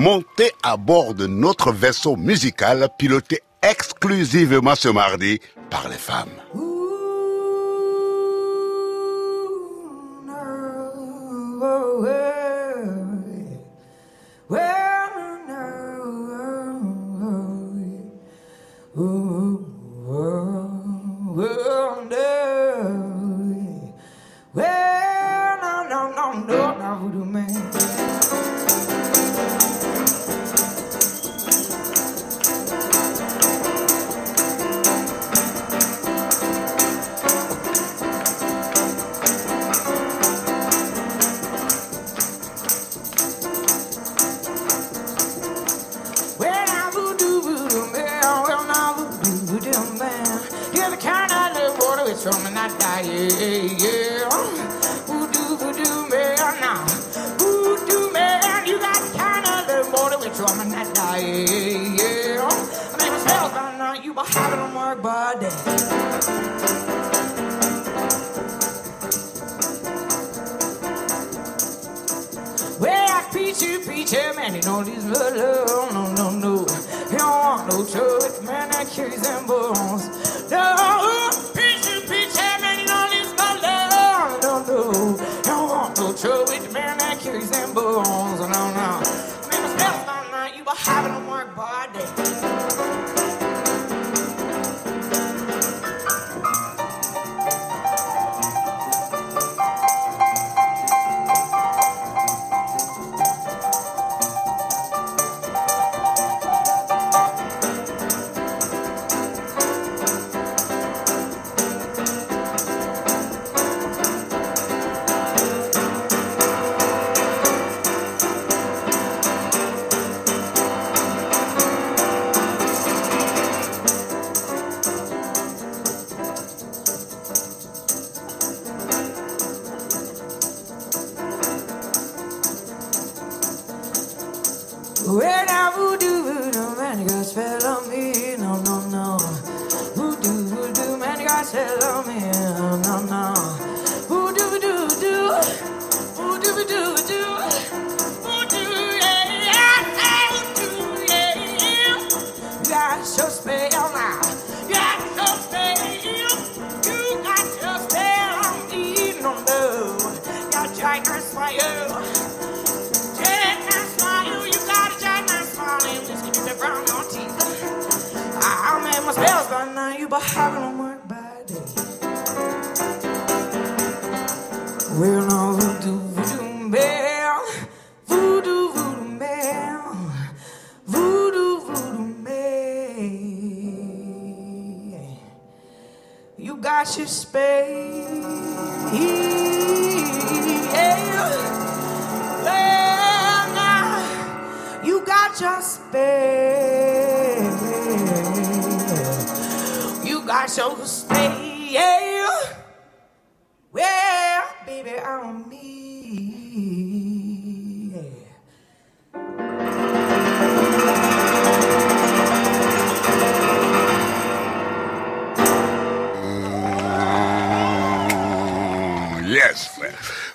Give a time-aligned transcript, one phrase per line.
[0.00, 6.69] montez à bord de notre vaisseau musical piloté exclusivement ce mardi par les femmes.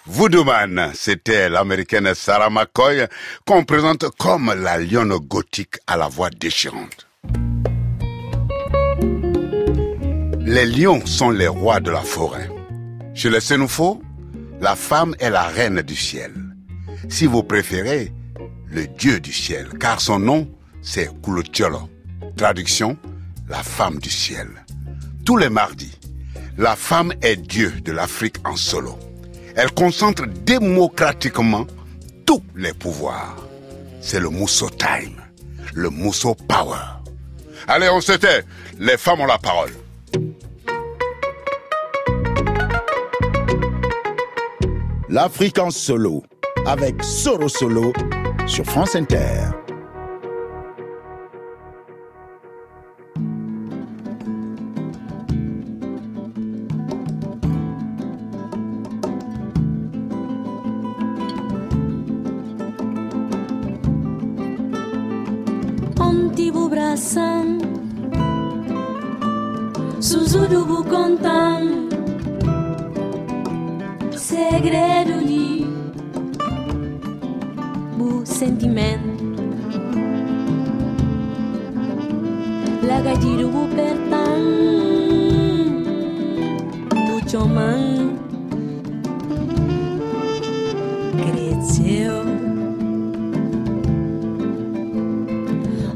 [0.05, 3.07] Voodooman, c'était l'américaine Sarah McCoy
[3.45, 7.07] qu'on présente comme la lionne gothique à la voix déchirante.
[10.55, 12.49] Les lions sont les rois de la forêt.
[13.13, 14.01] Chez les Sénoufos,
[14.61, 16.31] la femme est la reine du ciel.
[17.09, 18.13] Si vous préférez,
[18.69, 20.47] le dieu du ciel, car son nom,
[20.81, 21.89] c'est Kulotiolo.
[22.37, 22.95] Traduction,
[23.49, 24.47] la femme du ciel.
[25.25, 25.99] Tous les mardis,
[26.57, 28.97] la femme est dieu de l'Afrique en solo.
[29.57, 31.67] Elle concentre démocratiquement
[32.25, 33.45] tous les pouvoirs.
[33.99, 35.21] C'est le Mousso Time,
[35.73, 37.03] le Mousso Power.
[37.67, 38.45] Allez, on s'était.
[38.79, 39.71] Les femmes ont la parole.
[45.07, 46.23] L'Afrique en solo,
[46.65, 47.93] avec Soro Solo,
[48.47, 49.51] sur France Inter.
[66.95, 67.57] coração
[69.99, 71.84] Suzudu bu contam
[74.65, 75.65] segredo de
[77.97, 79.13] bu sentimento.
[82.89, 84.41] Lagadiro bu pertan
[87.05, 88.17] bu choman
[91.21, 92.15] cresceu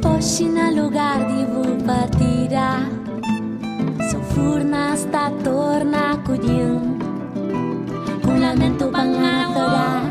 [0.06, 2.71] hoje na lugar de vou partirá
[4.12, 6.78] sou furna está torna cuidando
[8.49, 10.09] pensamento banado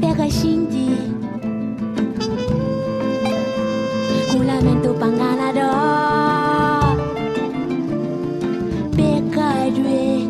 [0.00, 0.90] Pega xinti
[4.32, 5.70] Culamento banado
[8.96, 10.28] Pega jue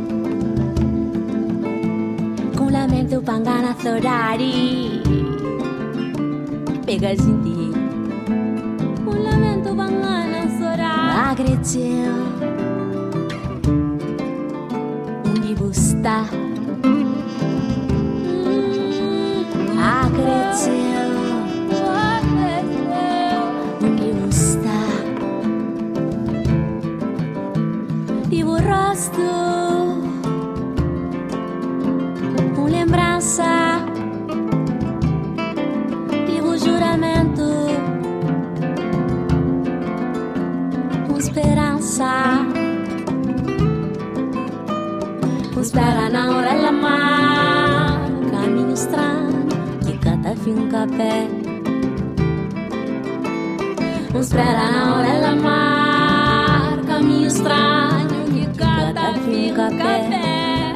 [2.57, 5.01] Culamento banado Dari
[6.85, 7.73] Pega xinti
[9.03, 10.69] Culamento banado
[11.31, 12.64] Agradeceu
[15.75, 16.25] gostar.
[19.77, 20.69] Acredito
[23.97, 24.85] que está.
[28.31, 29.44] E o rosto.
[50.75, 51.29] rodapé.
[54.15, 60.75] Uns pera hora ela mar, caminho estranho que cada fica pé.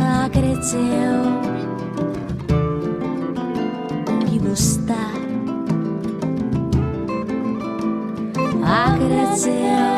[0.00, 0.28] Ela
[4.26, 5.12] que gostar.
[9.46, 9.97] Ela.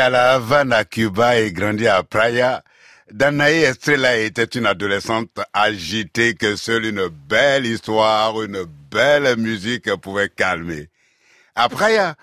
[0.00, 2.64] À La Havane, à Cuba et grandi à Praia,
[3.12, 10.30] Danae Estrella était une adolescente agitée que seule une belle histoire, une belle musique pouvait
[10.30, 10.88] calmer.
[11.54, 12.14] À Praia,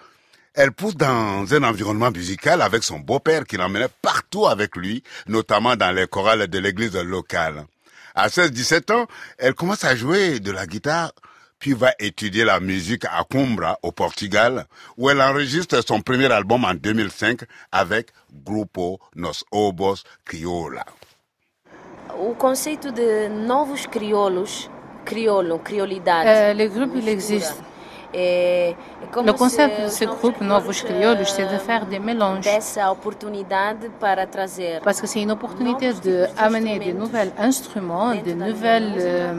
[0.55, 5.75] elle pousse dans un environnement musical avec son beau-père qui l'emmenait partout avec lui, notamment
[5.75, 7.67] dans les chorales de l'église locale.
[8.15, 9.05] À 16-17 ans,
[9.37, 11.11] elle commence à jouer de la guitare,
[11.59, 14.65] puis va étudier la musique à Coimbra, au Portugal,
[14.97, 18.09] où elle enregistre son premier album en 2005 avec
[18.45, 20.85] Grupo Nos Obos Crioula.
[22.19, 24.69] O conceito de novos crioulos,
[25.05, 26.27] crioulo, criolidade.
[26.27, 27.61] Euh, le groupe, il existe.
[28.13, 32.45] Le concept de ce novos groupe Novos Crioulos, c'est de eh, faire des mélanges.
[33.99, 39.33] para trazer Parce que c'est une opportunité d'amener de nouvelles instruments, de nouvelles euh,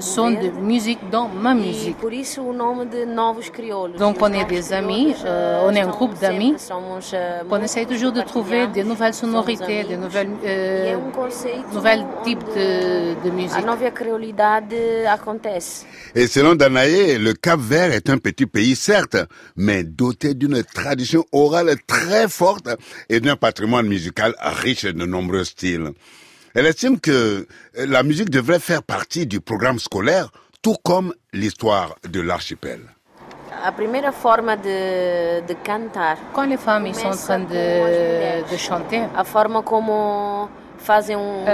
[0.00, 1.96] sons de musique dans ma musique.
[1.98, 3.98] por isso o nome de Novos Crioulos.
[3.98, 6.54] Donc, on est des amis, Crioulos, euh, eh, on est un groupe d'amis.
[6.58, 11.10] somos, eh, On essaye toujours de trouver de nouvelles sonorités, de nouvelles, E euh, um
[11.10, 13.64] conceito nouvelles types de, de A musique.
[13.66, 14.74] nova criolidade
[15.08, 15.86] acontece.
[16.14, 19.16] Et selon Danae, le Cap-Vert est un petit pays, certes,
[19.56, 22.68] mais doté d'une tradition orale très forte
[23.08, 25.90] et d'un patrimoine musical riche de nombreux styles.
[26.54, 30.30] Elle estime que la musique devrait faire partie du programme scolaire,
[30.62, 32.82] tout comme l'histoire de l'archipel.
[36.32, 39.02] Quand les femmes ils sont en train de, de chanter,
[40.80, 41.44] fazem um,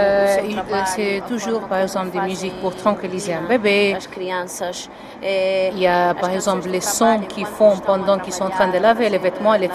[0.45, 3.95] il- trabalho, c'est a toujours, forma par exemple, des musiques pour tranquilliser un bébé.
[3.97, 4.88] as crianças.
[5.23, 8.68] eh, Il y a, par exemple, les sons qu'ils font pendant qu'ils sont en train
[8.68, 9.68] de laver les vêtements, les.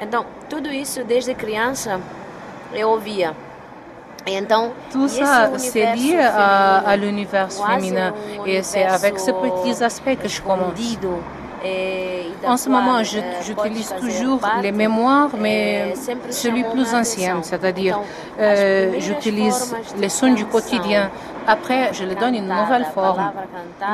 [0.00, 2.00] Então, tudo isso desde criança
[2.74, 3.34] eu ouvia.
[4.26, 8.12] E então, Tout esse ça, c'est lié à, à l'univers féminin.
[8.38, 10.78] um Et c'est avec ces petits aspects que je commence.
[12.46, 15.94] En ce moment, eh, j'utilise toujours les mémoires, mais
[16.30, 18.00] celui plus ancien, c'est-à-dire
[18.40, 21.10] euh, j'utilise les sons du quotidien.
[21.46, 23.32] Après, je le donne une nouvelle forme.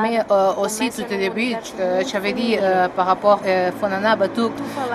[0.01, 3.71] Mais euh, aussi, tout au début, euh, muito tu avais dit euh, par rapport à
[3.71, 4.51] Fonana Batouk,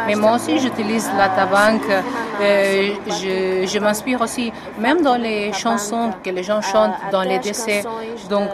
[0.06, 1.90] mais moi aussi j'utilise la tabanque.
[2.40, 7.84] je m'inspire aussi, même dans les chansons que les gens chantent dans les décès.
[8.28, 8.50] Donc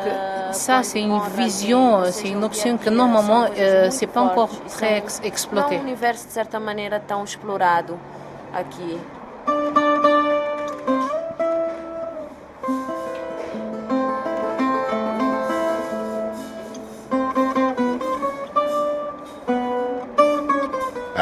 [0.52, 5.80] ça, c'est une vision, c'est une option que normalement, muito c'est pas encore très exploité.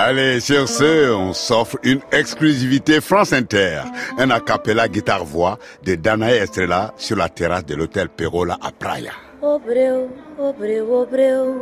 [0.08, 3.82] Allez, sur ce, on s'offre une exclusivité France Inter,
[4.16, 9.12] un a cappella guitare-voix de Danae Estrella sur la terrasse de l'hôtel Perola à Praia.
[9.42, 11.54] Obreu, obreu, obreu.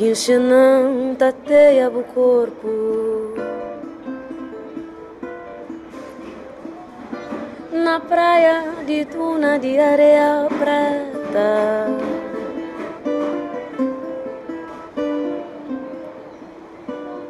[0.00, 3.34] Que enxenão tateia o corpo.
[7.70, 11.86] Na praia de tuna de areia preta.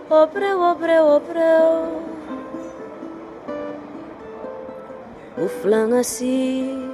[0.09, 2.03] Obreu, obreu, obreu.
[5.37, 6.89] O flan assim,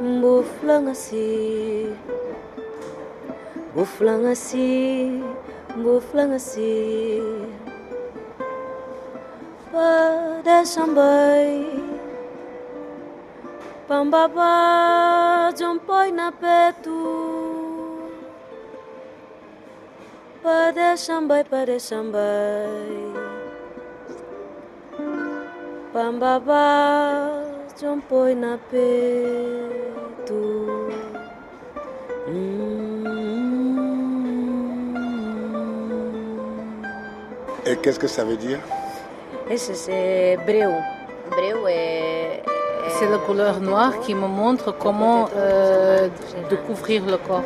[0.00, 1.96] o flan assim.
[3.76, 5.20] Muflang asih,
[5.76, 7.44] muflang asih
[9.68, 11.60] Pada sampai
[13.84, 17.04] Pambaba jompoy na petu.
[20.40, 22.80] Pada sampai, pada sampai
[25.92, 26.64] Pambaba
[27.76, 30.75] jompoy na petu.
[37.68, 38.60] Et qu'est-ce que ça veut dire?
[39.50, 40.72] É breu.
[41.30, 42.42] Breu é.
[42.90, 46.08] C'est la couleur noire qui me montre comment euh,
[46.48, 47.42] découvrir le corps.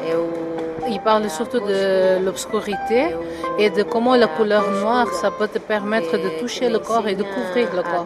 [0.88, 3.16] Il parle surtout de l'obscurité
[3.58, 7.14] et de comment la couleur noire, ça peut te permettre de toucher le corps et
[7.14, 8.04] de couvrir le corps.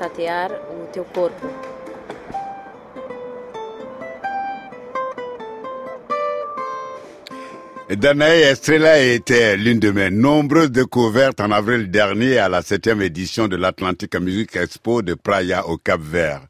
[7.91, 13.47] Danae Estrella était l'une de mes nombreuses découvertes en avril dernier à la septième édition
[13.47, 16.47] de l'Atlantic Music Expo de Praia au Cap Vert.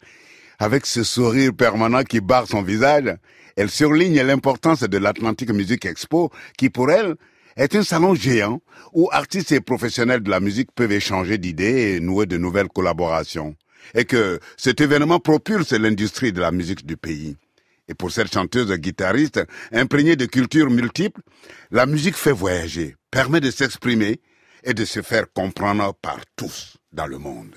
[0.61, 3.17] Avec ce sourire permanent qui barre son visage,
[3.57, 7.17] elle surligne l'importance de l'Atlantic Music Expo qui pour elle
[7.57, 8.61] est un salon géant
[8.93, 13.57] où artistes et professionnels de la musique peuvent échanger d'idées et nouer de nouvelles collaborations.
[13.95, 17.37] Et que cet événement propulse l'industrie de la musique du pays.
[17.89, 19.41] Et pour cette chanteuse guitariste
[19.73, 21.21] imprégnée de cultures multiples,
[21.71, 24.21] la musique fait voyager, permet de s'exprimer
[24.63, 27.55] et de se faire comprendre par tous dans le monde.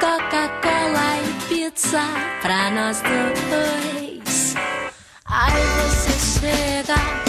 [0.00, 2.04] Coca-Cola pizza.
[5.30, 7.27] Aí você chega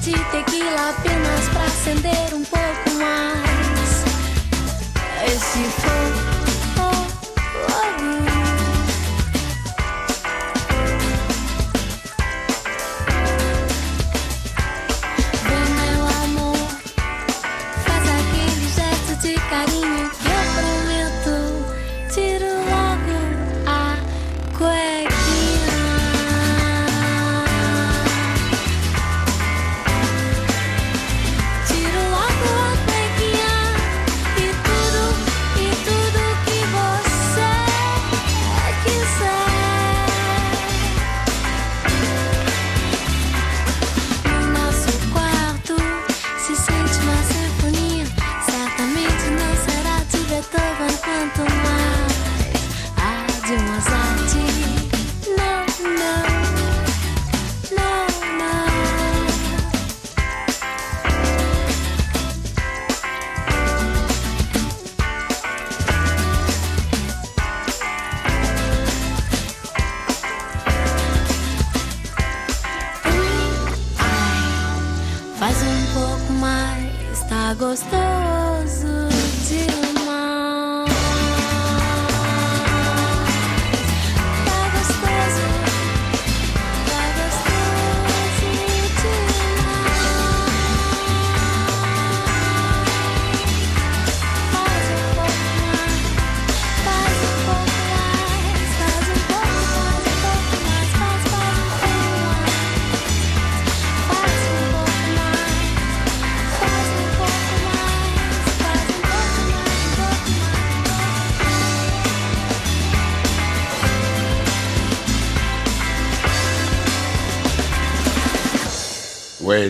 [0.00, 4.04] de tequila apenas pra acender um pouco mais
[5.26, 6.39] esse fogo.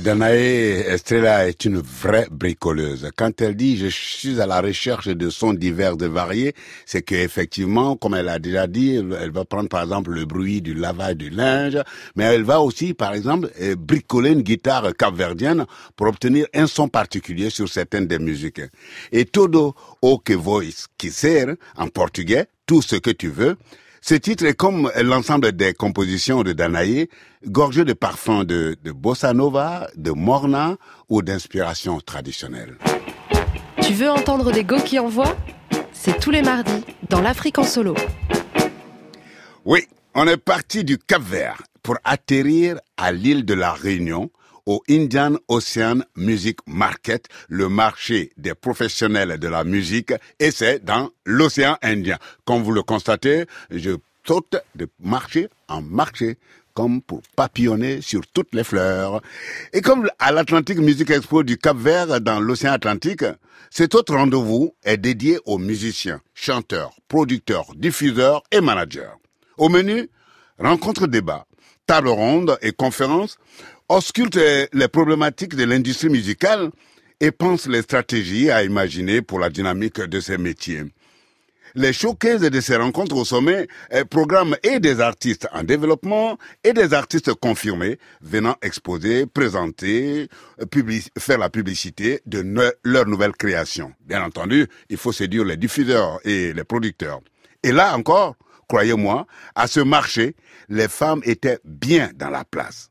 [0.00, 3.10] Danae Estrella est une vraie bricoleuse.
[3.16, 6.54] Quand elle dit je suis à la recherche de sons divers et variés,
[6.86, 10.72] c'est qu'effectivement, comme elle a déjà dit, elle va prendre par exemple le bruit du
[10.72, 11.76] lavage du linge,
[12.16, 16.88] mais elle va aussi, par exemple, euh, bricoler une guitare capverdienne pour obtenir un son
[16.88, 18.62] particulier sur certaines des musiques.
[19.12, 21.44] Et todo o que voice quiser,
[21.76, 23.56] en portugais, tout ce que tu veux,
[24.00, 27.06] ce titre est comme l'ensemble des compositions de Danae,
[27.46, 30.76] gorgé de parfums de, bossa nova, de morna
[31.08, 32.76] ou d'inspiration traditionnelle.
[33.82, 35.36] Tu veux entendre des go qui envoient?
[35.92, 37.94] C'est tous les mardis dans l'Afrique en solo.
[39.64, 44.30] Oui, on est parti du Cap Vert pour atterrir à l'île de la Réunion
[44.66, 51.10] au Indian Ocean Music Market, le marché des professionnels de la musique, et c'est dans
[51.24, 52.18] l'océan Indien.
[52.44, 53.90] Comme vous le constatez, je
[54.26, 56.38] saute de marché en marché
[56.74, 59.20] comme pour papillonner sur toutes les fleurs.
[59.72, 63.24] Et comme à l'Atlantic Music Expo du Cap Vert dans l'océan Atlantique,
[63.70, 69.10] cet autre rendez-vous est dédié aux musiciens, chanteurs, producteurs, diffuseurs et managers.
[69.58, 70.08] Au menu,
[70.58, 71.46] rencontres débat,
[71.86, 73.36] table ronde et conférences
[73.90, 74.38] ausculte
[74.72, 76.70] les problématiques de l'industrie musicale
[77.18, 80.84] et pense les stratégies à imaginer pour la dynamique de ces métiers.
[81.74, 86.72] Les showcases de ces rencontres au sommet eh, programment et des artistes en développement et
[86.72, 90.28] des artistes confirmés venant exposer, présenter,
[91.18, 92.44] faire la publicité de
[92.84, 93.92] leur nouvelle création.
[94.06, 97.20] Bien entendu, il faut séduire les diffuseurs et les producteurs.
[97.64, 98.36] Et là encore,
[98.68, 99.26] croyez-moi,
[99.56, 100.36] à ce marché,
[100.68, 102.89] les femmes étaient bien dans la place.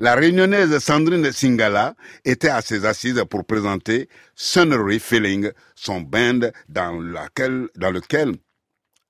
[0.00, 6.92] La réunionnaise Sandrine Singala était à ses assises pour présenter Sunnery Feeling, son band dans,
[6.92, 8.36] lequel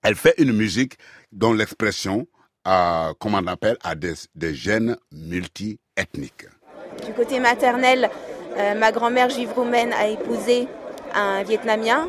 [0.02, 0.94] elle fait une musique
[1.30, 2.26] dont l'expression,
[2.64, 6.46] a, comme on appelle, a des, gènes multi-ethniques.
[7.04, 8.08] Du côté maternel,
[8.56, 10.68] euh, ma grand-mère juive roumaine a épousé
[11.14, 12.08] un Vietnamien.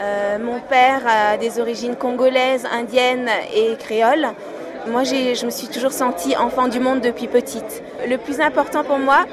[0.00, 4.26] Euh, mon père a des origines congolaises, indiennes et créoles.
[4.86, 7.82] Moi, je me suis toujours sentie enfant du monde depuis petite.
[8.08, 9.26] Le plus important pour moi,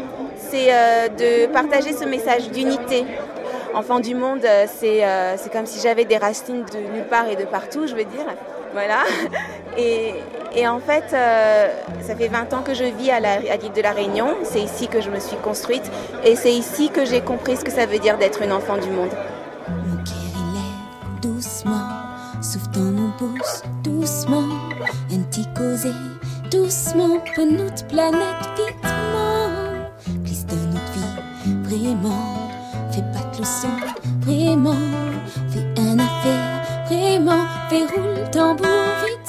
[0.49, 3.05] c'est euh, de partager ce message d'unité.
[3.73, 7.35] Enfant du monde, euh, euh, c'est comme si j'avais des racines de nulle part et
[7.35, 8.25] de partout, je veux dire.
[8.73, 9.03] Voilà.
[9.79, 10.15] Et,
[10.55, 14.29] et en fait, ça fait 20 ans que je vis à l'île de la Réunion.
[14.41, 15.91] C'est ici que je me suis construite.
[16.23, 18.89] Et c'est ici que j'ai compris ce que ça veut dire d'être une enfant du
[18.89, 19.11] monde.
[19.69, 22.06] Mon cœur, il doucement,
[23.17, 24.47] pouce, doucement
[25.11, 25.91] un petit causé
[26.51, 29.49] doucement pour notre planète vitement.
[30.23, 32.49] Glisse dans notre vie, vraiment.
[32.91, 33.69] Fais pas de leçon,
[34.21, 34.75] vraiment.
[35.49, 37.45] Fais un affaire, vraiment.
[37.69, 38.67] Fais rouler le tambour
[39.05, 39.26] vitement.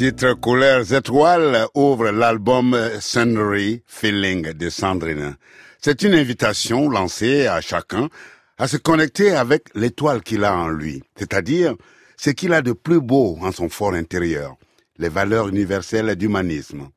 [0.00, 5.36] Titre Couleurs étoiles ouvre l'album Scenery Feeling de Sandrine.
[5.78, 8.08] C'est une invitation lancée à chacun
[8.56, 11.74] à se connecter avec l'étoile qu'il a en lui, c'est-à-dire
[12.16, 14.56] ce qu'il a de plus beau en son fort intérieur,
[14.96, 16.88] les valeurs universelles d'humanisme.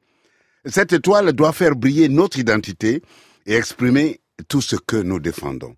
[0.63, 3.01] Cette étoile doit faire briller notre identité
[3.45, 5.75] et exprimer tout ce que nous défendons.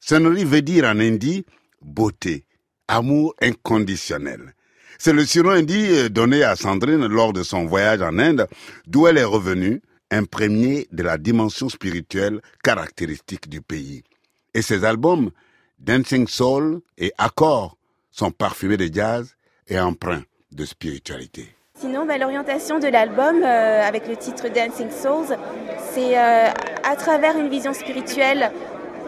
[0.00, 1.44] Scenery veut dire en hindi
[1.82, 2.46] beauté,
[2.88, 4.54] amour inconditionnel.
[4.98, 8.46] C'est le surnom euh, donné à Sandrine lors de son voyage en Inde,
[8.86, 14.02] d'où elle est revenue, imprégnée de la dimension spirituelle caractéristique du pays.
[14.54, 15.30] Et ses albums,
[15.78, 17.76] Dancing Soul et Accord,
[18.10, 19.34] sont parfumés de jazz
[19.66, 21.48] et empreints de spiritualité.
[21.76, 25.36] Sinon, bah, l'orientation de l'album, euh, avec le titre Dancing Souls,
[25.92, 26.50] c'est euh,
[26.84, 28.52] à travers une vision spirituelle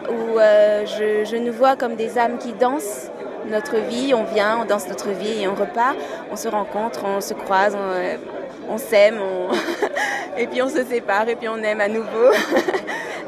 [0.09, 3.11] où je, je nous vois comme des âmes qui dansent
[3.49, 4.13] notre vie.
[4.13, 5.95] On vient, on danse notre vie et on repart.
[6.31, 8.17] On se rencontre, on se croise, on, euh,
[8.69, 9.49] on s'aime, on
[10.37, 12.07] et puis on se sépare et puis on aime à nouveau.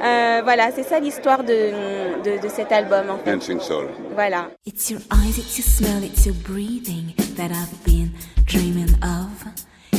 [0.01, 3.33] Euh, voilà, c'est ça l'histoire de, de, de cet album en fait.
[3.33, 3.89] Dancing Soul.
[4.13, 4.47] Voilà.
[4.65, 8.11] It's your eyes, it's your smell, it's your breathing that I've been
[8.45, 9.43] dreaming of.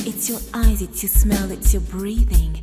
[0.07, 2.63] It's your eyes, it's your smell, it's your breathing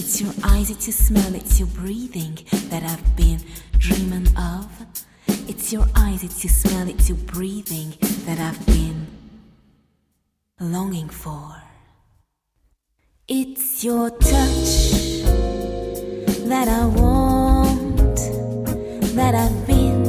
[0.00, 2.38] It's your eyes, it's your smell, it's your breathing
[2.70, 3.40] that I've been
[3.78, 4.66] dreaming of.
[5.48, 9.08] It's your eyes, it's your smell, it's your breathing that I've been
[10.60, 11.60] longing for.
[13.26, 14.92] It's your touch
[16.46, 18.18] that I want,
[19.16, 20.04] that I've been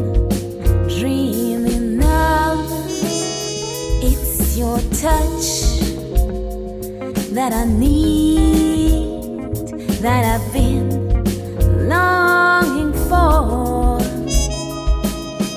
[1.00, 2.60] dreaming of.
[4.04, 5.50] It's your touch
[7.34, 8.59] that I need,
[10.02, 13.98] that I've been longing for.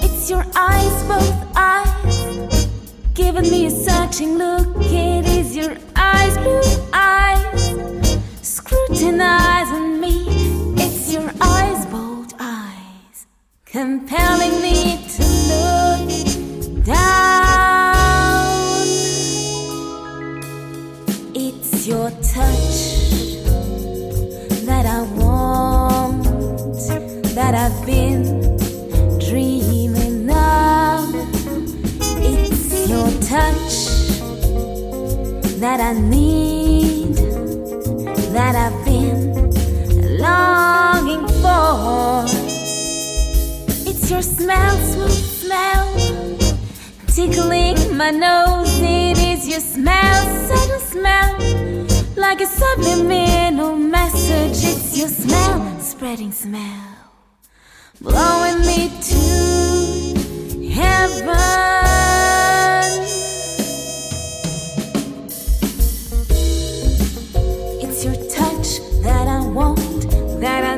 [0.02, 2.66] It's your eyes, both eyes,
[3.14, 4.66] giving me a searching look.
[4.80, 10.26] It is your eyes, blue eyes, scrutinizing me.
[10.76, 13.26] It's your eyes, bold eyes,
[13.64, 15.01] compelling me
[35.62, 37.14] that I need,
[38.34, 42.24] that I've been longing for.
[43.88, 45.86] It's your smell, smooth smell,
[47.06, 48.76] tickling my nose.
[48.80, 51.38] It is your smell, subtle smell,
[52.16, 54.64] like a subliminal message.
[54.64, 56.96] It's your smell, spreading smell,
[58.00, 62.11] blowing me to heaven.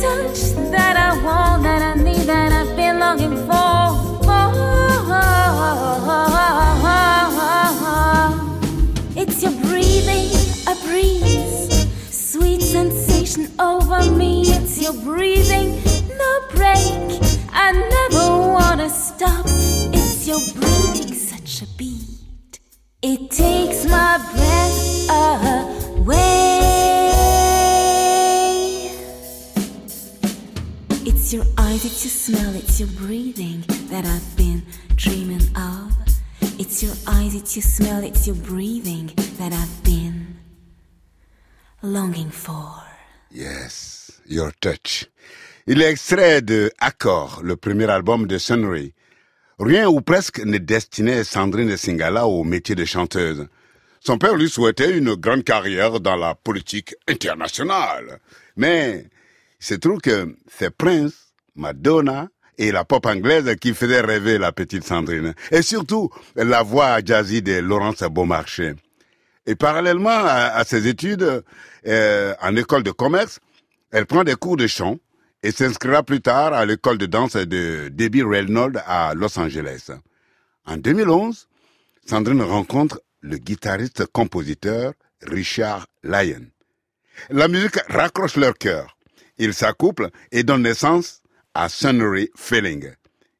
[0.00, 0.40] touch
[0.72, 3.60] that I want, that I need, that I've been longing for.
[9.20, 10.28] It's your breathing,
[10.66, 14.42] a breeze, sweet sensation over me.
[14.46, 15.82] It's your breathing,
[16.22, 17.20] no break.
[17.52, 19.44] I never wanna stop.
[19.92, 20.40] It's your
[31.90, 34.62] it's your smell, it's your breathing that I've been
[34.94, 35.92] dreaming of.
[36.58, 40.38] It's your eyes, it's your smell, it's your breathing that I've been
[41.82, 42.82] longing for.
[43.32, 45.08] Yes, Your Touch.
[45.66, 48.94] Il est extrait de Accord, le premier album de Sunray.
[49.58, 53.48] Rien ou presque ne destinait Sandrine Singala au métier de chanteuse.
[54.00, 58.20] Son père lui souhaitait une grande carrière dans la politique internationale.
[58.56, 59.06] Mais
[59.60, 64.84] il se que c'est Prince, Madonna et la pop anglaise qui faisaient rêver la petite
[64.84, 65.34] Sandrine.
[65.50, 68.74] Et surtout, la voix jazzy de Laurence Beaumarchais.
[69.46, 71.42] Et parallèlement à, à ses études
[71.86, 73.40] euh, en école de commerce,
[73.90, 74.98] elle prend des cours de chant
[75.42, 79.90] et s'inscrira plus tard à l'école de danse de Debbie Reynolds à Los Angeles.
[80.66, 81.48] En 2011,
[82.06, 86.46] Sandrine rencontre le guitariste-compositeur Richard Lyon.
[87.30, 88.96] La musique raccroche leur cœur.
[89.38, 91.19] Ils s'accouplent et donnent naissance
[91.54, 92.90] à Sunnery Feeling.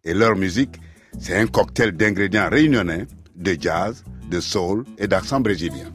[0.05, 0.77] Et leur musique,
[1.18, 5.92] c'est un cocktail d'ingrédients réunionnais, de jazz, de soul et d'accent brésilien.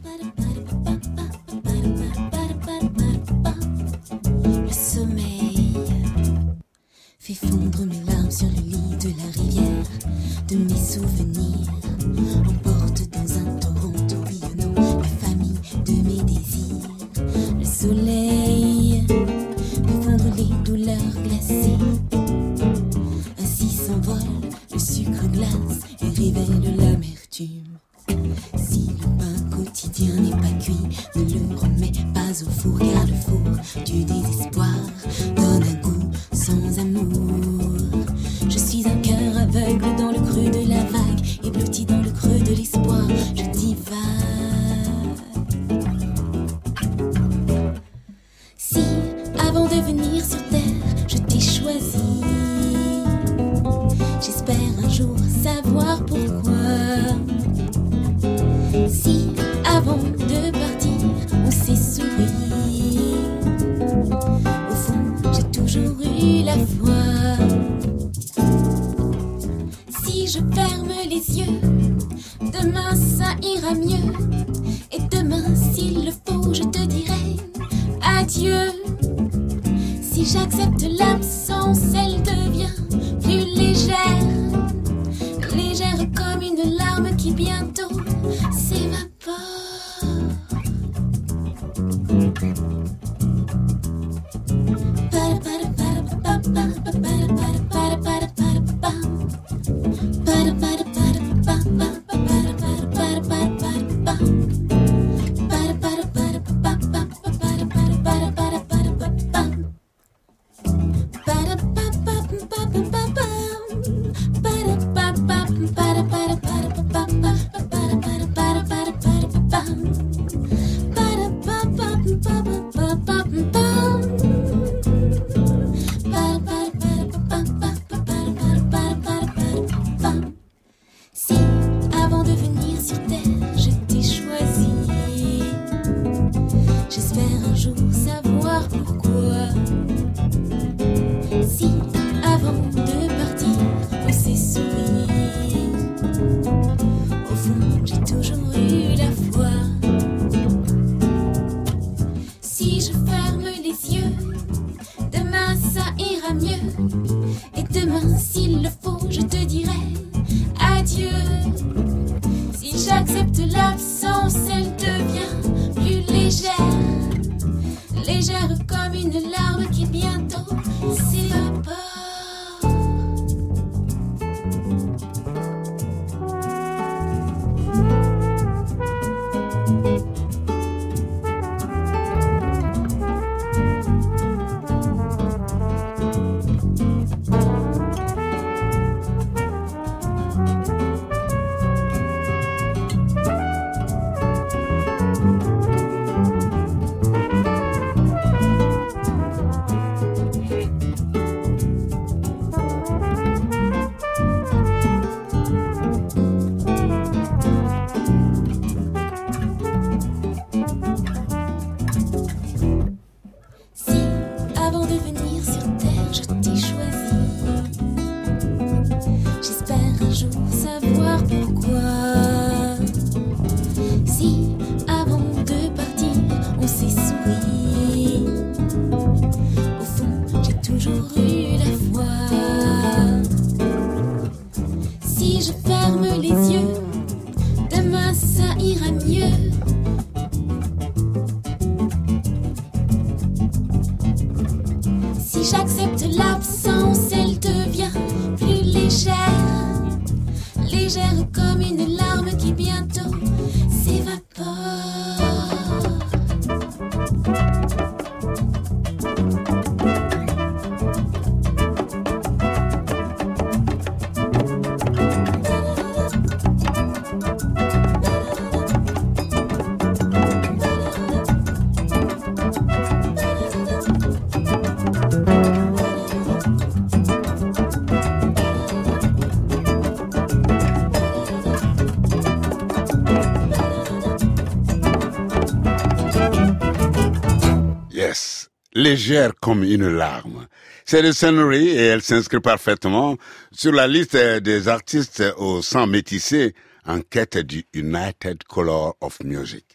[288.75, 290.47] Légère comme une larme.
[290.85, 293.17] C'est Sunnery et elle s'inscrit parfaitement
[293.51, 296.53] sur la liste des artistes au sang métissé
[296.85, 299.65] en quête du United Color of Music.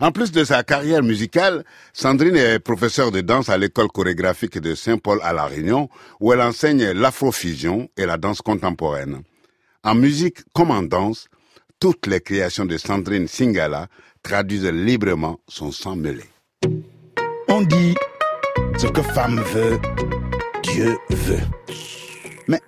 [0.00, 4.74] En plus de sa carrière musicale, Sandrine est professeure de danse à l'école chorégraphique de
[4.74, 5.88] Saint-Paul à La Réunion,
[6.20, 9.22] où elle enseigne l'afrofusion et la danse contemporaine.
[9.82, 11.26] En musique comme en danse,
[11.80, 13.88] toutes les créations de Sandrine Singala
[14.22, 16.24] traduisent librement son sang mêlé.
[17.48, 17.94] On dit
[18.78, 19.78] ce que femme veut,
[20.62, 21.40] Dieu veut.
[22.46, 22.60] Mais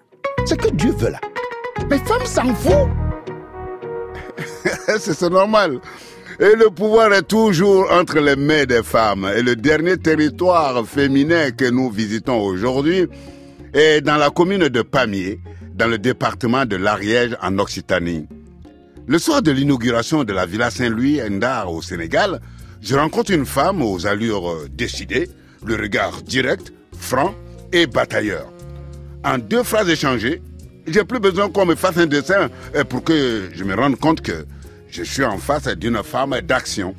[0.44, 1.20] ce que Dieu veut là,
[1.88, 2.88] mais femme s'en fout.
[4.98, 5.80] c'est normal.
[6.40, 9.30] Et le pouvoir est toujours entre les mains des femmes.
[9.36, 13.06] Et le dernier territoire féminin que nous visitons aujourd'hui
[13.72, 15.38] est dans la commune de Pamiers,
[15.74, 18.26] dans le département de l'Ariège en Occitanie.
[19.06, 22.40] Le soir de l'inauguration de la Villa Saint-Louis Ndar au Sénégal,
[22.80, 25.28] je rencontre une femme aux allures euh, décidées,
[25.64, 27.34] le regard direct, franc
[27.72, 28.50] et batailleur.
[29.24, 30.42] En deux phrases échangées,
[30.86, 34.22] j'ai plus besoin qu'on me fasse un dessin euh, pour que je me rende compte
[34.22, 34.46] que
[34.88, 36.94] je suis en face d'une femme d'action.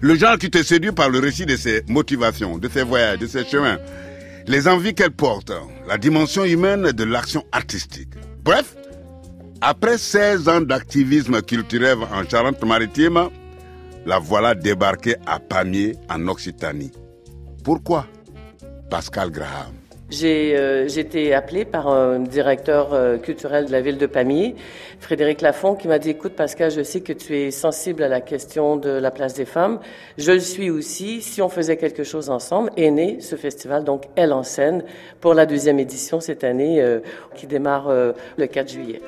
[0.00, 3.26] Le genre qui te séduit par le récit de ses motivations, de ses voyages, de
[3.26, 3.78] ses chemins,
[4.46, 5.52] les envies qu'elle porte,
[5.88, 8.08] la dimension humaine de l'action artistique.
[8.42, 8.76] Bref,
[9.60, 13.28] après 16 ans d'activisme culturel en Charente-Maritime,
[14.06, 16.92] la voilà débarquée à Pamiers, en Occitanie.
[17.62, 18.06] Pourquoi?
[18.88, 19.74] Pascal Graham.
[20.10, 24.56] J'ai euh, été appelée par un directeur euh, culturel de la ville de Pamiers,
[24.98, 28.20] Frédéric Lafont, qui m'a dit "Écoute Pascal, je sais que tu es sensible à la
[28.20, 29.78] question de la place des femmes.
[30.18, 31.22] Je le suis aussi.
[31.22, 34.82] Si on faisait quelque chose ensemble, est né ce festival, donc Elle en scène,
[35.20, 36.98] pour la deuxième édition cette année, euh,
[37.36, 39.00] qui démarre le 4 juillet."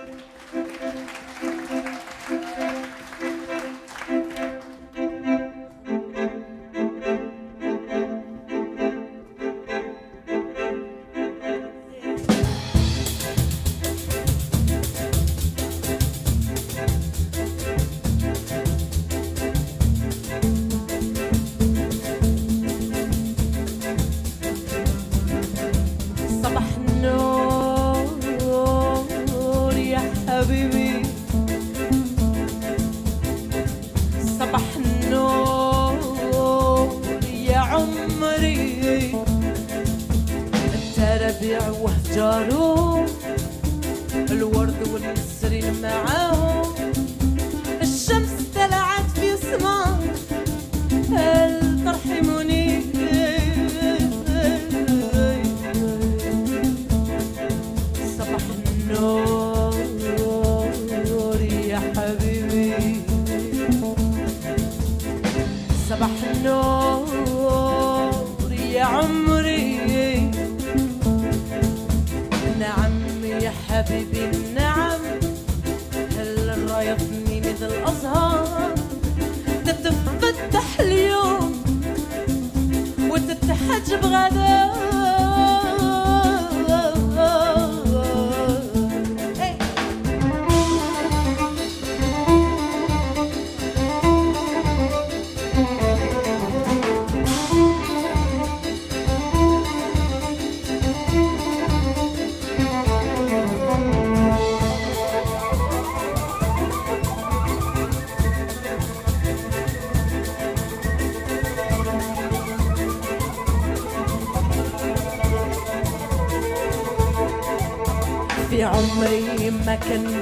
[119.82, 120.21] can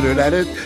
[0.00, 0.59] gonna let it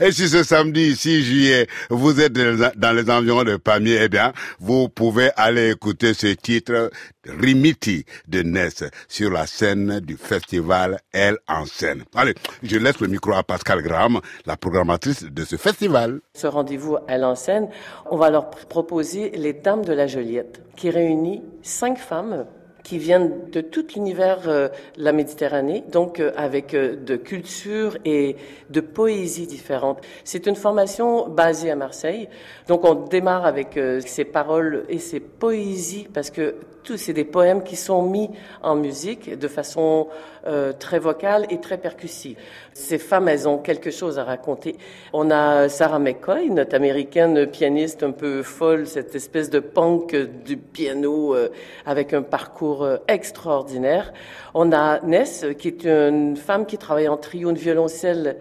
[0.00, 4.32] Et si ce samedi 6 juillet, vous êtes dans les environs de Pamiers, eh bien,
[4.58, 6.90] vous pouvez aller écouter ce titre
[7.26, 12.04] Rimiti de Ness sur la scène du festival Elle en scène.
[12.14, 16.20] Allez, je laisse le micro à Pascal Graham, la programmatrice de ce festival.
[16.34, 17.68] Ce rendez-vous à l'enseigne,
[18.10, 22.46] on va leur pr- proposer les Dames de la Joliette, qui réunit cinq femmes
[22.86, 27.98] qui viennent de tout l'univers euh, de la Méditerranée, donc euh, avec euh, de cultures
[28.04, 28.36] et
[28.70, 29.98] de poésies différentes.
[30.22, 32.28] C'est une formation basée à Marseille,
[32.68, 33.76] donc on démarre avec
[34.06, 36.54] ces paroles et ces poésies, parce que
[36.86, 38.30] tous c'est des poèmes qui sont mis
[38.62, 40.06] en musique de façon
[40.46, 42.36] euh, très vocale et très percussive.
[42.72, 44.76] Ces femmes, elles ont quelque chose à raconter.
[45.12, 50.14] On a Sarah McCoy, notre américaine pianiste un peu folle, cette espèce de punk
[50.44, 51.48] du piano euh,
[51.84, 54.12] avec un parcours euh, extraordinaire.
[54.54, 58.36] On a Ness, qui est une femme qui travaille en trio, une violoncelle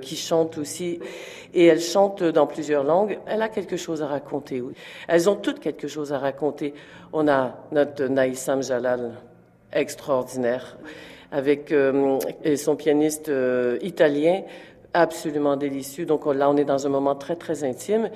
[0.00, 1.00] qui chante aussi.
[1.52, 3.18] Et elle chante dans plusieurs langues.
[3.26, 4.74] Elle a quelque chose à raconter, oui.
[5.08, 6.74] Elles ont toutes quelque chose à raconter.
[7.12, 9.12] On a notre Naïsam Jalal,
[9.72, 10.76] extraordinaire,
[11.32, 14.42] avec euh, et son pianiste euh, italien,
[14.94, 16.06] absolument délicieux.
[16.06, 18.10] Donc on- là, on est dans un moment très, très intime.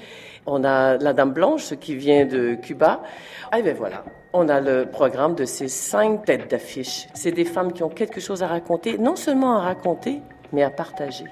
[0.46, 3.02] On a la Dame Blanche qui vient de Cuba.
[3.56, 7.06] Et bien voilà, on a le programme de ces cinq têtes d'affiche.
[7.14, 10.20] C'est des femmes qui ont quelque chose à raconter, non seulement à raconter,
[10.52, 11.24] mais à partager.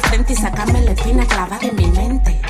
[0.00, 2.40] Frente y sacarme la espina clavada en mi mente.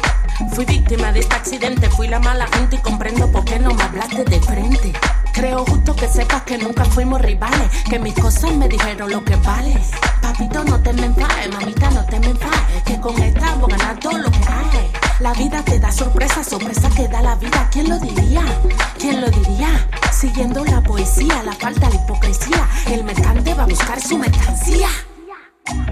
[0.53, 3.83] Fui víctima de este accidente, fui la mala gente y comprendo por qué no me
[3.83, 4.93] hablaste de frente.
[5.33, 9.35] Creo justo que sepas que nunca fuimos rivales, que mis cosas me dijeron lo que
[9.37, 9.75] vale.
[10.21, 13.77] Papito, no te me enfades, mamita, no te me enfades, que con esta vamos a
[13.77, 14.93] ganar todo lo que hay.
[15.21, 17.69] La vida te da sorpresa, sorpresa que da la vida.
[17.73, 18.43] ¿Quién lo diría?
[18.99, 19.89] ¿Quién lo diría?
[20.13, 24.89] Siguiendo la poesía, la falta de hipocresía, el mercante va a buscar su mercancía.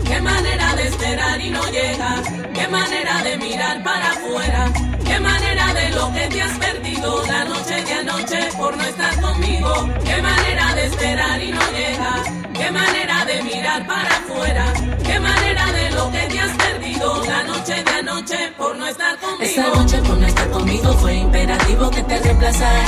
[0.04, 2.22] Qué manera de esperar y no llega.
[2.54, 4.72] Qué manera de mirar para afuera.
[5.04, 9.20] Qué manera de lo que te has perdido la noche de anoche por no estar
[9.20, 9.88] conmigo.
[10.04, 12.12] Qué manera de esperar y no llega.
[12.52, 14.72] Qué manera de mirar para afuera.
[15.04, 19.16] Qué manera de lo que te has perdido la noche de anoche por no estar
[19.18, 19.44] conmigo.
[19.44, 22.84] Esa noche por no estar conmigo fue imperativo que te reemplazara.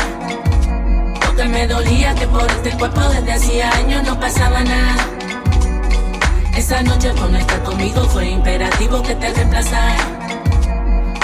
[1.24, 5.27] Porque me dolía que por este cuerpo desde hacía años no pasaba nada.
[6.58, 9.96] Esa noche por no estar conmigo fue imperativo que te reemplazara.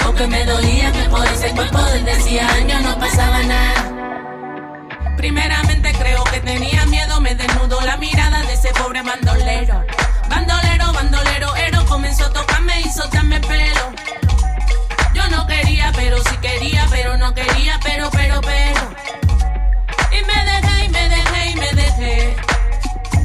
[0.01, 5.17] Porque me dolía que por ese cuerpo desde hacía años no pasaba nada.
[5.17, 9.83] Primeramente creo que tenía miedo, me desnudo la mirada de ese pobre bandolero.
[10.29, 13.91] Bandolero, bandolero, ero comenzó a tocarme y soltarme el pelo.
[15.13, 18.81] Yo no quería, pero sí quería, pero no quería, pero, pero, pero.
[20.11, 22.35] Y me dejé, y me dejé, y me dejé.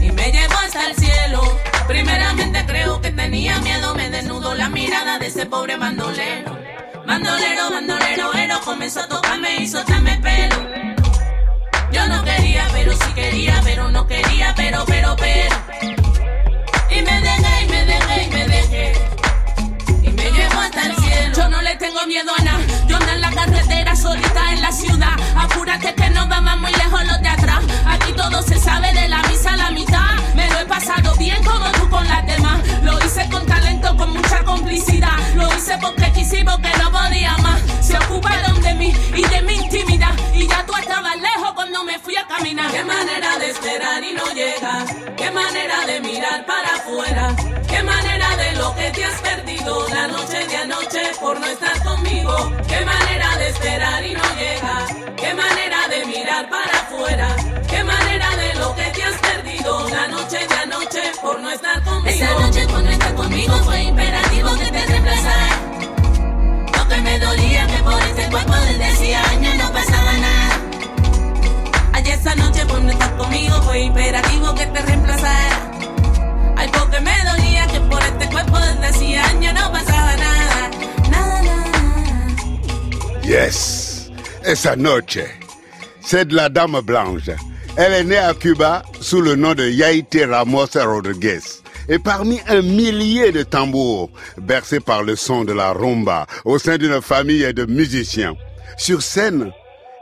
[0.00, 1.69] Y me llevó hasta el cielo.
[1.88, 6.58] Primeramente creo que tenía miedo, me desnudo la mirada de ese pobre bandolero.
[7.06, 10.56] Bandolero, bandolero, ero comenzó a tocarme y soltarme el pelo.
[11.92, 15.56] Yo no quería, pero sí quería, pero no quería, pero, pero, pero.
[16.90, 18.92] Y me dejé, y me dejé, y me dejé.
[20.02, 21.36] Y me llevó hasta el cielo.
[21.36, 22.60] Yo no le tengo miedo a nada.
[22.86, 25.16] Yo ando en la carretera solita en la ciudad.
[25.36, 27.64] Apúrate que no vamos muy lejos los de atrás.
[27.86, 28.29] Aquí todo
[56.40, 57.36] mirar para afuera.
[57.68, 61.82] Qué manera de lo que te has perdido la noche de anoche por no estar
[61.82, 62.08] conmigo.
[62.08, 65.58] Esa noche por no estar conmigo fue imperativo que te reemplazara.
[66.72, 70.60] Porque me dolía que por este cuerpo desde hacía años no pasaba nada.
[71.92, 75.72] Ayer esa noche por no estar conmigo fue imperativo que te reemplazara.
[76.56, 80.70] Ay, porque me dolía que por este cuerpo desde hacía años no pasaba nada.
[81.10, 81.66] Nada, nada.
[83.22, 84.10] Yes,
[84.44, 85.39] esa noche,
[86.10, 87.30] c'est de la Dame Blanche.
[87.76, 91.38] Elle est née à Cuba sous le nom de Yaite Ramos Rodriguez.
[91.88, 96.78] Et parmi un millier de tambours bercés par le son de la rumba au sein
[96.78, 98.34] d'une famille de musiciens,
[98.76, 99.52] sur scène,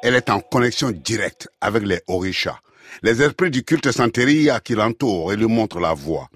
[0.03, 2.59] elle est en connexion directe avec les orishas,
[3.03, 6.31] les esprits du culte santeria qui l'entourent et lui montrent la voie.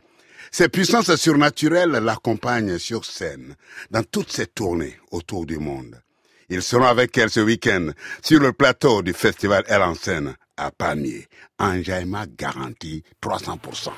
[0.50, 3.56] Ces puissances surnaturelles l'accompagnent sur scène
[3.90, 5.98] dans toutes ses tournées autour du monde.
[6.52, 7.92] Ils seront avec elle ce week-end
[8.22, 11.26] sur le plateau du festival Elle en scène à Pamiers.
[11.58, 13.88] Enjaillement garanti 300%.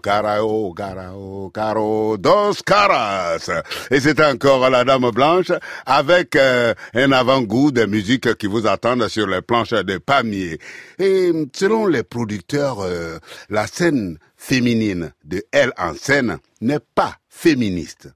[0.00, 2.18] carao, carao, caro,
[2.66, 3.50] caras.
[3.90, 5.52] Et c'est encore la Dame Blanche
[5.86, 10.58] avec euh, un avant-goût de musique qui vous attendent sur les planches de palmiers.
[10.98, 13.18] Et selon les producteurs, euh,
[13.48, 18.08] la scène féminine de Elle en scène n'est pas féministe.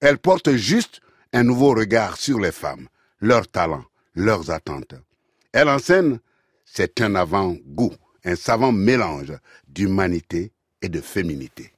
[0.00, 1.00] Elle porte juste
[1.32, 2.88] un nouveau regard sur les femmes,
[3.20, 3.84] leurs talents,
[4.14, 4.94] leurs attentes.
[5.52, 6.18] Elle en scène,
[6.64, 7.92] c'est un avant-goût
[8.26, 9.32] un savant mélange
[9.68, 10.52] d'humanité
[10.82, 11.75] et de féminité.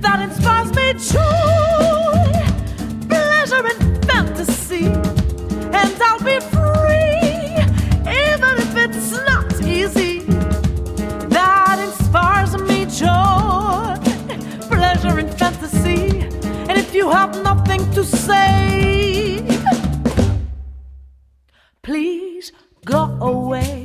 [0.00, 2.32] that inspires me joy,
[3.08, 4.86] pleasure, and fantasy.
[5.72, 7.54] And I'll be free,
[8.06, 10.20] even if it's not easy.
[11.28, 13.96] That inspires me joy,
[14.68, 16.20] pleasure, and fantasy.
[16.68, 19.44] And if you have nothing to say,
[21.82, 22.52] please
[22.84, 23.79] go away.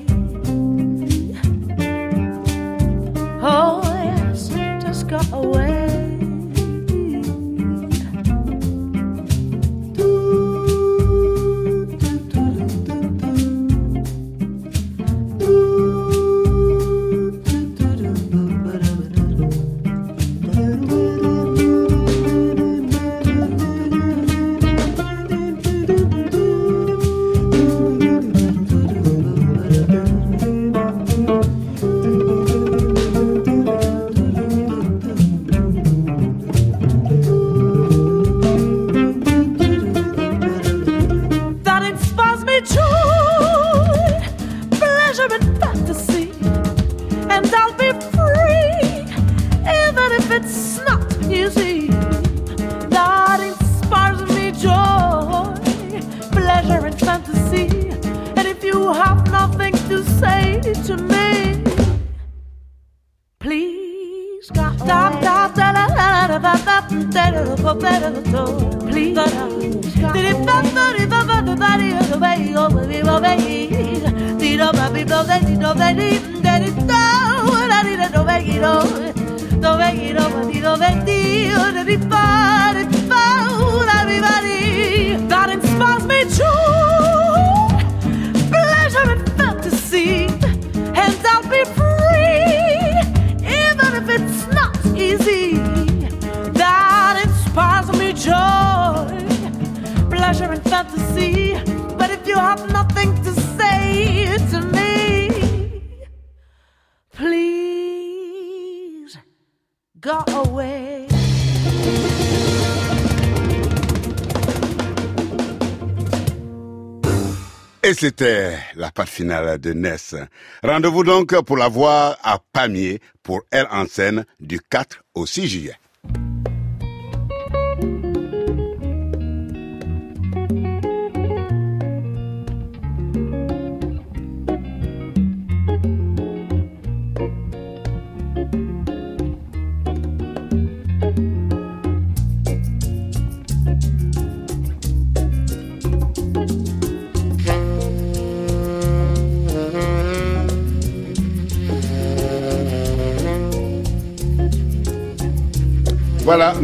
[119.41, 120.15] de Ness.
[120.63, 125.47] Rendez-vous donc pour la voir à Pamiers pour Elle en scène du 4 au 6
[125.47, 125.75] juillet.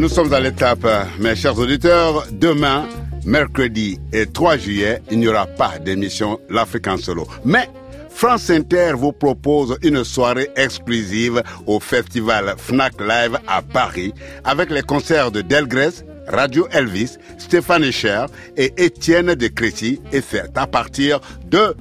[0.02, 0.84] Nous sommes à l'étape,
[1.20, 2.26] mes chers auditeurs.
[2.32, 2.88] Demain,
[3.24, 7.28] mercredi et 3 juillet, il n'y aura pas d'émission L'Afrique en solo.
[7.44, 7.68] Mais
[8.10, 14.82] France Inter vous propose une soirée exclusive au festival Fnac Live à Paris avec les
[14.82, 18.26] concerts de Delgrès, Radio Elvis, Stéphane Echer
[18.56, 21.76] et Étienne de Crécy et c'est à partir de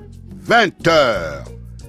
[0.47, 1.43] 20h.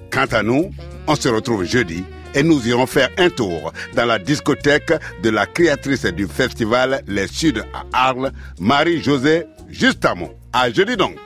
[0.09, 0.71] Quant à nous,
[1.05, 2.03] on se retrouve jeudi
[2.33, 7.27] et nous irons faire un tour dans la discothèque de la créatrice du festival Les
[7.27, 10.31] Suds à Arles, Marie-Josée Justamont.
[10.51, 11.17] À jeudi donc.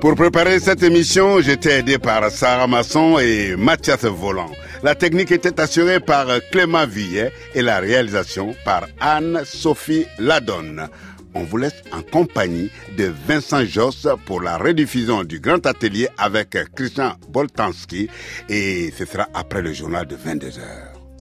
[0.00, 4.50] Pour préparer cette émission, j'étais aidé par Sarah Masson et Mathias Volant.
[4.82, 10.88] La technique était assurée par Clément Villet et la réalisation par Anne-Sophie Ladonne.
[11.34, 16.50] On vous laisse en compagnie de Vincent Joss pour la rediffusion du Grand Atelier avec
[16.74, 18.08] Christian Boltanski
[18.48, 20.93] et ce sera après le journal de 22 heures.